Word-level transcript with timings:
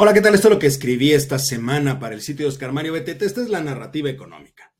Hola, 0.00 0.14
¿qué 0.14 0.20
tal? 0.20 0.36
Esto 0.36 0.46
es 0.46 0.54
lo 0.54 0.60
que 0.60 0.68
escribí 0.68 1.10
esta 1.10 1.40
semana 1.40 1.98
para 1.98 2.14
el 2.14 2.20
sitio 2.20 2.46
de 2.46 2.50
Oscar 2.50 2.70
Mario 2.70 2.92
Betete. 2.92 3.24
Esta 3.24 3.42
es 3.42 3.48
la 3.48 3.60
narrativa 3.60 4.08
económica. 4.08 4.72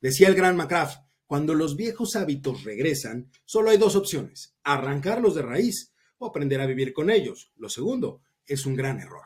Decía 0.00 0.26
el 0.26 0.34
gran 0.34 0.56
McCraft, 0.56 0.98
cuando 1.28 1.54
los 1.54 1.76
viejos 1.76 2.16
hábitos 2.16 2.64
regresan, 2.64 3.30
solo 3.44 3.70
hay 3.70 3.78
dos 3.78 3.94
opciones, 3.94 4.56
arrancarlos 4.64 5.36
de 5.36 5.42
raíz 5.42 5.94
o 6.18 6.26
aprender 6.26 6.60
a 6.60 6.66
vivir 6.66 6.92
con 6.92 7.08
ellos. 7.08 7.52
Lo 7.54 7.68
segundo 7.68 8.22
es 8.46 8.66
un 8.66 8.74
gran 8.74 8.98
error. 8.98 9.22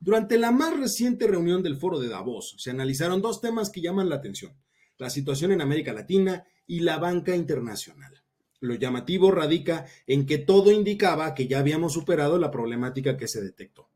Durante 0.00 0.38
la 0.38 0.52
más 0.52 0.74
reciente 0.74 1.26
reunión 1.26 1.62
del 1.62 1.76
foro 1.76 1.98
de 1.98 2.08
Davos, 2.08 2.54
se 2.56 2.70
analizaron 2.70 3.20
dos 3.20 3.42
temas 3.42 3.68
que 3.68 3.82
llaman 3.82 4.08
la 4.08 4.16
atención, 4.16 4.56
la 4.96 5.10
situación 5.10 5.52
en 5.52 5.60
América 5.60 5.92
Latina 5.92 6.44
y 6.66 6.80
la 6.80 6.96
banca 6.96 7.36
internacional. 7.36 8.24
Lo 8.60 8.74
llamativo 8.74 9.30
radica 9.32 9.84
en 10.06 10.24
que 10.24 10.38
todo 10.38 10.72
indicaba 10.72 11.34
que 11.34 11.46
ya 11.46 11.58
habíamos 11.58 11.92
superado 11.92 12.38
la 12.38 12.50
problemática 12.50 13.18
que 13.18 13.28
se 13.28 13.42
detectó. 13.42 13.90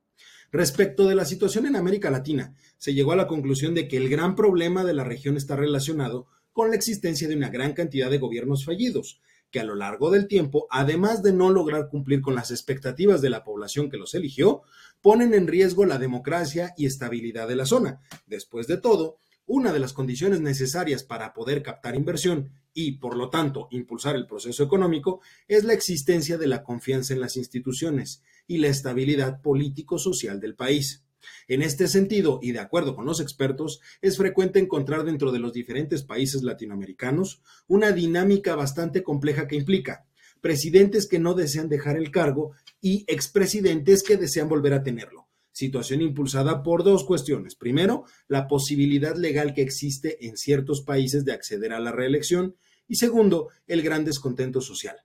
Respecto 0.53 1.07
de 1.07 1.15
la 1.15 1.25
situación 1.25 1.67
en 1.67 1.77
América 1.77 2.11
Latina, 2.11 2.55
se 2.77 2.93
llegó 2.93 3.13
a 3.13 3.17
la 3.17 3.29
conclusión 3.29 3.73
de 3.73 3.87
que 3.87 3.97
el 3.97 4.09
gran 4.09 4.35
problema 4.35 4.85
de 4.85 4.95
la 4.95 5.05
región 5.05 5.37
está 5.37 5.55
relacionado 5.55 6.27
con 6.53 6.71
la 6.71 6.77
existencia 6.77 7.29
de 7.29 7.37
una 7.37 7.51
gran 7.51 7.73
cantidad 7.73 8.11
de 8.11 8.19
gobiernos 8.19 8.65
fallidos, 8.65 9.21
que 9.53 9.61
a 9.61 9.65
lo 9.65 9.77
largo 9.77 10.11
del 10.11 10.27
tiempo, 10.27 10.67
además 10.71 11.23
de 11.23 11.33
no 11.33 11.51
lograr 11.51 11.89
cumplir 11.89 12.21
con 12.21 12.35
las 12.35 12.51
expectativas 12.51 13.21
de 13.21 13.31
la 13.31 13.45
población 13.45 13.91
que 13.91 13.97
los 13.97 14.15
eligió, 14.15 14.63
ponen 15.01 15.35
en 15.35 15.47
riesgo 15.47 15.85
la 15.85 15.99
democracia 15.99 16.75
y 16.77 16.87
estabilidad 16.87 17.47
de 17.47 17.57
la 17.57 17.67
zona. 17.67 18.01
Después 18.27 18.67
de 18.67 18.77
todo, 18.77 19.19
una 19.47 19.73
de 19.73 19.81
las 19.81 19.93
condiciones 19.93 20.41
necesarias 20.41 21.05
para 21.05 21.33
poder 21.33 21.63
captar 21.63 21.95
inversión 21.95 22.51
y, 22.73 22.99
por 22.99 23.17
lo 23.17 23.31
tanto, 23.31 23.69
impulsar 23.71 24.17
el 24.17 24.27
proceso 24.27 24.63
económico 24.63 25.21
es 25.49 25.65
la 25.65 25.73
existencia 25.73 26.39
de 26.39 26.47
la 26.47 26.63
confianza 26.63 27.15
en 27.15 27.21
las 27.21 27.37
instituciones 27.37 28.23
y 28.51 28.59
la 28.59 28.67
estabilidad 28.67 29.41
político-social 29.43 30.41
del 30.41 30.57
país. 30.57 31.05
En 31.47 31.63
este 31.63 31.87
sentido, 31.87 32.41
y 32.43 32.51
de 32.51 32.59
acuerdo 32.59 32.97
con 32.97 33.07
los 33.07 33.21
expertos, 33.21 33.81
es 34.03 34.17
frecuente 34.17 34.59
encontrar 34.59 35.05
dentro 35.05 35.31
de 35.31 35.39
los 35.39 35.53
diferentes 35.53 36.03
países 36.03 36.43
latinoamericanos 36.43 37.43
una 37.69 37.93
dinámica 37.93 38.57
bastante 38.57 39.05
compleja 39.05 39.47
que 39.47 39.55
implica 39.55 40.05
presidentes 40.41 41.07
que 41.07 41.21
no 41.21 41.35
desean 41.35 41.69
dejar 41.69 41.97
el 41.97 42.11
cargo 42.11 42.53
y 42.81 43.05
expresidentes 43.07 44.03
que 44.03 44.17
desean 44.17 44.49
volver 44.49 44.73
a 44.73 44.83
tenerlo. 44.83 45.29
Situación 45.53 46.03
impulsada 46.03 46.65
por 46.65 46.83
dos 46.83 47.05
cuestiones. 47.05 47.55
Primero, 47.55 48.05
la 48.27 48.49
posibilidad 48.49 49.15
legal 49.15 49.55
que 49.55 49.63
existe 49.63 50.27
en 50.27 50.37
ciertos 50.37 50.81
países 50.81 51.25
de 51.25 51.33
acceder 51.33 51.73
a 51.73 51.79
la 51.79 51.93
reelección 51.93 52.57
y 52.89 52.97
segundo, 52.97 53.51
el 53.69 53.83
gran 53.83 54.05
descontento 54.05 54.61
social. 54.61 54.97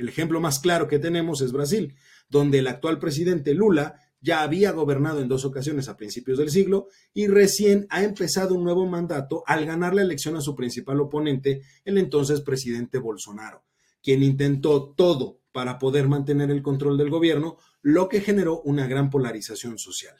El 0.00 0.08
ejemplo 0.08 0.40
más 0.40 0.60
claro 0.60 0.88
que 0.88 0.98
tenemos 0.98 1.42
es 1.42 1.52
Brasil, 1.52 1.94
donde 2.30 2.60
el 2.60 2.68
actual 2.68 2.98
presidente 2.98 3.52
Lula 3.52 4.00
ya 4.22 4.42
había 4.42 4.72
gobernado 4.72 5.20
en 5.20 5.28
dos 5.28 5.44
ocasiones 5.44 5.88
a 5.88 5.96
principios 5.96 6.38
del 6.38 6.50
siglo 6.50 6.88
y 7.12 7.26
recién 7.26 7.86
ha 7.90 8.02
empezado 8.02 8.54
un 8.54 8.64
nuevo 8.64 8.86
mandato 8.86 9.42
al 9.46 9.66
ganar 9.66 9.94
la 9.94 10.02
elección 10.02 10.36
a 10.36 10.40
su 10.40 10.54
principal 10.54 11.00
oponente, 11.00 11.62
el 11.84 11.98
entonces 11.98 12.40
presidente 12.40 12.98
Bolsonaro, 12.98 13.64
quien 14.02 14.22
intentó 14.22 14.92
todo 14.94 15.40
para 15.52 15.78
poder 15.78 16.08
mantener 16.08 16.50
el 16.50 16.62
control 16.62 16.96
del 16.96 17.10
gobierno, 17.10 17.58
lo 17.82 18.08
que 18.08 18.20
generó 18.20 18.60
una 18.62 18.86
gran 18.86 19.10
polarización 19.10 19.78
social. 19.78 20.16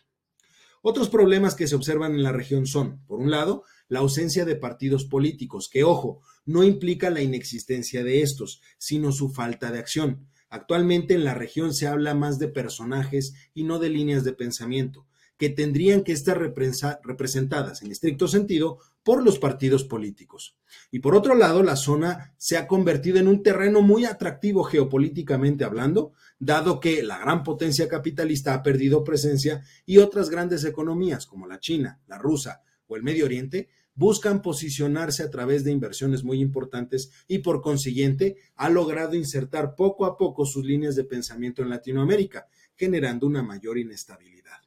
Otros 0.83 1.11
problemas 1.11 1.55
que 1.55 1.69
se 1.69 1.77
observan 1.77 2.15
en 2.15 2.23
la 2.23 2.33
región 2.33 2.67
son, 2.67 3.05
por 3.07 3.21
un 3.21 3.31
lado, 3.31 3.65
la 3.89 3.99
ausencia 3.99 4.47
de 4.47 4.57
partidos 4.57 5.05
políticos, 5.05 5.69
que, 5.71 5.85
ojo, 5.85 6.23
no 6.47 6.65
implica 6.65 7.11
la 7.11 7.21
inexistencia 7.21 8.03
de 8.03 8.23
estos, 8.23 8.63
sino 8.79 9.13
su 9.13 9.29
falta 9.29 9.71
de 9.71 9.79
acción. 9.79 10.27
Actualmente 10.51 11.15
en 11.15 11.25
la 11.25 11.35
región 11.35 11.73
se 11.73 11.87
habla 11.87 12.15
más 12.15 12.39
de 12.39 12.49
personajes 12.49 13.35
y 13.55 13.63
no 13.63 13.79
de 13.79 13.89
líneas 13.89 14.25
de 14.25 14.33
pensamiento, 14.33 15.07
que 15.39 15.49
tendrían 15.49 16.03
que 16.03 16.13
estar 16.13 16.39
representadas 16.39 17.83
en 17.83 17.91
estricto 17.91 18.29
sentido 18.29 18.79
por 19.03 19.25
los 19.25 19.39
partidos 19.39 19.85
políticos. 19.85 20.59
Y 20.91 20.99
por 20.99 21.15
otro 21.15 21.35
lado, 21.35 21.63
la 21.63 21.77
zona 21.77 22.35
se 22.37 22.59
ha 22.59 22.67
convertido 22.67 23.19
en 23.19 23.29
un 23.29 23.43
terreno 23.43 23.81
muy 23.81 24.05
atractivo 24.05 24.65
geopolíticamente 24.65 25.65
hablando, 25.65 26.13
dado 26.39 26.81
que 26.81 27.03
la 27.03 27.19
gran 27.19 27.43
potencia 27.45 27.89
capitalista 27.89 28.53
ha 28.53 28.63
perdido 28.63 29.05
presencia 29.05 29.63
y 29.87 29.99
otras 29.99 30.31
grandes 30.31 30.65
economías 30.65 31.27
como 31.27 31.47
la 31.47 31.61
China, 31.61 32.01
la 32.07 32.19
rusa 32.19 32.63
o 32.87 32.97
el 32.97 33.03
Medio 33.03 33.25
Oriente 33.25 33.71
buscan 33.95 34.43
posicionarse 34.43 35.23
a 35.23 35.31
través 35.31 35.65
de 35.65 35.73
inversiones 35.73 36.25
muy 36.25 36.41
importantes 36.41 37.11
y 37.29 37.39
por 37.39 37.61
consiguiente 37.61 38.37
ha 38.57 38.71
logrado 38.71 39.15
insertar 39.15 39.75
poco 39.75 40.07
a 40.07 40.17
poco 40.17 40.47
sus 40.47 40.65
líneas 40.65 40.97
de 40.97 41.05
pensamiento 41.05 41.63
en 41.63 41.71
Latinoamérica, 41.71 42.49
generando 42.77 43.27
una 43.27 43.43
mayor 43.43 43.79
inestabilidad. 43.79 44.59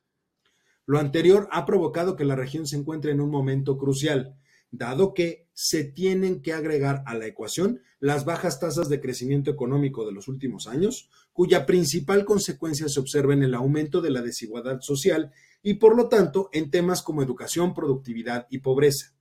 Lo 0.86 1.00
anterior 1.00 1.48
ha 1.52 1.66
provocado 1.66 2.16
que 2.16 2.26
la 2.26 2.36
región 2.36 2.68
se 2.68 2.76
encuentre 2.76 3.12
en 3.12 3.22
un 3.22 3.30
momento 3.30 3.78
crucial, 3.78 4.36
dado 4.74 5.14
que 5.14 5.48
se 5.54 5.84
tienen 5.84 6.42
que 6.42 6.52
agregar 6.52 7.04
a 7.06 7.14
la 7.14 7.28
ecuación 7.28 7.82
las 8.00 8.26
bajas 8.26 8.60
tasas 8.60 8.90
de 8.90 9.00
crecimiento 9.00 9.52
económico 9.52 10.04
de 10.04 10.12
los 10.12 10.28
últimos 10.28 10.68
años, 10.68 11.10
cuya 11.32 11.68
principal 11.68 12.26
consecuencia 12.26 12.90
se 12.90 13.00
observa 13.00 13.34
en 13.34 13.44
el 13.44 13.54
aumento 13.54 14.02
de 14.02 14.10
la 14.10 14.24
desigualdad 14.24 14.82
social 14.82 15.32
y 15.62 15.76
por 15.76 15.96
lo 15.96 16.10
tanto 16.10 16.50
en 16.52 16.72
temas 16.72 17.04
como 17.04 17.22
educación, 17.22 17.76
productividad 17.76 18.48
y 18.50 18.58
pobreza. 18.58 19.16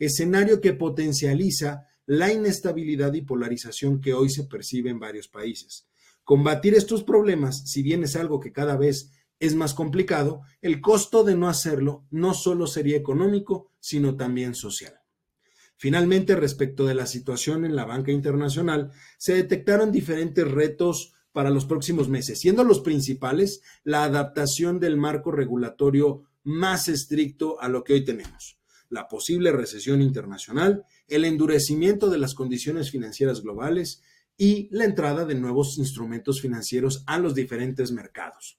Escenario 0.00 0.60
que 0.60 0.72
potencializa 0.72 1.86
la 2.04 2.32
inestabilidad 2.32 3.14
y 3.14 3.22
polarización 3.22 4.00
que 4.00 4.14
hoy 4.14 4.30
se 4.30 4.44
percibe 4.44 4.90
en 4.90 4.98
varios 4.98 5.28
países. 5.28 5.86
Combatir 6.24 6.74
estos 6.74 7.04
problemas, 7.04 7.70
si 7.70 7.82
bien 7.82 8.02
es 8.02 8.16
algo 8.16 8.40
que 8.40 8.52
cada 8.52 8.76
vez 8.76 9.12
es 9.40 9.54
más 9.54 9.74
complicado, 9.74 10.42
el 10.60 10.80
costo 10.80 11.24
de 11.24 11.36
no 11.36 11.48
hacerlo 11.48 12.04
no 12.10 12.34
solo 12.34 12.66
sería 12.66 12.96
económico, 12.96 13.70
sino 13.78 14.16
también 14.16 14.54
social. 14.54 14.94
Finalmente, 15.76 16.34
respecto 16.34 16.86
de 16.86 16.94
la 16.94 17.06
situación 17.06 17.64
en 17.64 17.76
la 17.76 17.84
banca 17.84 18.10
internacional, 18.10 18.90
se 19.16 19.34
detectaron 19.34 19.92
diferentes 19.92 20.46
retos 20.46 21.14
para 21.32 21.50
los 21.50 21.66
próximos 21.66 22.08
meses, 22.08 22.40
siendo 22.40 22.64
los 22.64 22.80
principales 22.80 23.62
la 23.84 24.02
adaptación 24.02 24.80
del 24.80 24.96
marco 24.96 25.30
regulatorio 25.30 26.24
más 26.42 26.88
estricto 26.88 27.60
a 27.60 27.68
lo 27.68 27.84
que 27.84 27.92
hoy 27.92 28.04
tenemos, 28.04 28.58
la 28.88 29.06
posible 29.06 29.52
recesión 29.52 30.02
internacional, 30.02 30.84
el 31.06 31.24
endurecimiento 31.24 32.10
de 32.10 32.18
las 32.18 32.34
condiciones 32.34 32.90
financieras 32.90 33.42
globales 33.42 34.02
y 34.36 34.68
la 34.72 34.84
entrada 34.84 35.26
de 35.26 35.36
nuevos 35.36 35.78
instrumentos 35.78 36.40
financieros 36.40 37.04
a 37.06 37.18
los 37.18 37.36
diferentes 37.36 37.92
mercados. 37.92 38.58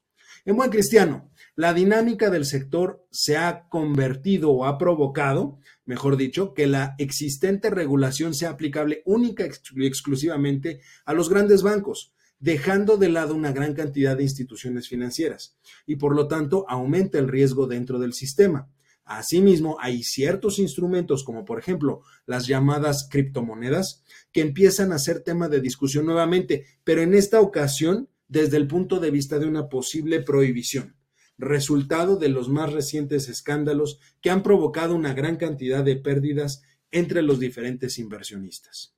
En 0.50 0.56
buen 0.56 0.72
cristiano, 0.72 1.30
la 1.56 1.76
dinámica 1.76 2.32
del 2.32 2.44
sector 2.44 3.06
se 3.12 3.38
ha 3.38 3.68
convertido 3.70 4.50
o 4.50 4.66
ha 4.66 4.80
provocado, 4.80 5.60
mejor 5.86 6.18
dicho, 6.18 6.56
que 6.56 6.66
la 6.66 6.96
existente 6.98 7.70
regulación 7.70 8.34
sea 8.34 8.50
aplicable 8.50 9.04
única 9.06 9.48
y 9.76 9.86
exclusivamente 9.86 10.82
a 11.06 11.14
los 11.14 11.30
grandes 11.30 11.62
bancos, 11.62 12.16
dejando 12.40 12.98
de 12.98 13.10
lado 13.10 13.36
una 13.36 13.52
gran 13.52 13.76
cantidad 13.76 14.18
de 14.18 14.24
instituciones 14.24 14.88
financieras 14.88 15.56
y 15.86 15.98
por 15.98 16.16
lo 16.16 16.28
tanto 16.28 16.66
aumenta 16.68 17.20
el 17.20 17.28
riesgo 17.28 17.68
dentro 17.68 18.00
del 18.00 18.14
sistema. 18.14 18.72
Asimismo, 19.06 19.78
hay 19.80 20.02
ciertos 20.02 20.58
instrumentos 20.58 21.24
como 21.24 21.46
por 21.46 21.60
ejemplo 21.60 22.02
las 22.26 22.48
llamadas 22.48 23.08
criptomonedas 23.08 24.04
que 24.32 24.42
empiezan 24.42 24.94
a 24.94 24.98
ser 24.98 25.20
tema 25.20 25.48
de 25.48 25.62
discusión 25.62 26.08
nuevamente, 26.08 26.66
pero 26.84 27.04
en 27.04 27.14
esta 27.14 27.40
ocasión 27.40 28.10
desde 28.30 28.58
el 28.58 28.68
punto 28.68 29.00
de 29.00 29.12
vista 29.12 29.40
de 29.40 29.48
una 29.48 29.68
posible 29.68 30.22
prohibición, 30.22 30.96
resultado 31.38 32.16
de 32.16 32.30
los 32.30 32.48
más 32.48 32.72
recientes 32.72 33.28
escándalos 33.28 34.00
que 34.22 34.30
han 34.30 34.44
provocado 34.44 34.96
una 34.96 35.14
gran 35.14 35.36
cantidad 35.36 35.84
de 35.84 35.98
pérdidas 35.98 36.62
entre 36.92 37.22
los 37.22 37.40
diferentes 37.40 37.98
inversionistas. 37.98 38.96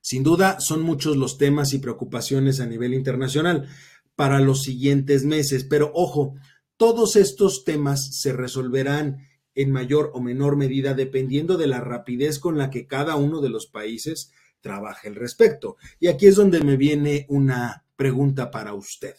Sin 0.00 0.22
duda, 0.22 0.60
son 0.60 0.82
muchos 0.82 1.16
los 1.16 1.36
temas 1.36 1.72
y 1.74 1.78
preocupaciones 1.78 2.60
a 2.60 2.66
nivel 2.66 2.94
internacional 2.94 3.68
para 4.14 4.40
los 4.40 4.62
siguientes 4.62 5.24
meses, 5.24 5.64
pero 5.64 5.90
ojo, 5.94 6.34
todos 6.76 7.16
estos 7.16 7.64
temas 7.64 8.20
se 8.20 8.32
resolverán 8.32 9.28
en 9.54 9.72
mayor 9.72 10.10
o 10.14 10.20
menor 10.20 10.56
medida 10.56 10.94
dependiendo 10.94 11.56
de 11.56 11.66
la 11.66 11.80
rapidez 11.80 12.38
con 12.38 12.56
la 12.56 12.70
que 12.70 12.86
cada 12.86 13.16
uno 13.16 13.40
de 13.40 13.48
los 13.48 13.66
países 13.66 14.30
trabaje 14.60 15.08
al 15.08 15.16
respecto. 15.16 15.76
Y 15.98 16.08
aquí 16.08 16.26
es 16.26 16.36
donde 16.36 16.62
me 16.62 16.76
viene 16.76 17.26
una 17.28 17.85
pregunta 17.96 18.50
para 18.50 18.74
usted. 18.74 19.16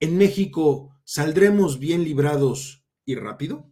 ¿En 0.00 0.16
México 0.16 0.96
saldremos 1.04 1.78
bien 1.78 2.04
librados 2.04 2.84
y 3.04 3.14
rápido? 3.16 3.71